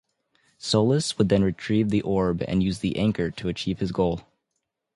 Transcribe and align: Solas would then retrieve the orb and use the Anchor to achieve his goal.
Solas 0.57 1.19
would 1.19 1.29
then 1.29 1.43
retrieve 1.43 1.89
the 1.91 2.01
orb 2.01 2.41
and 2.47 2.63
use 2.63 2.79
the 2.79 2.97
Anchor 2.97 3.29
to 3.29 3.49
achieve 3.49 3.77
his 3.77 3.91
goal. 3.91 4.21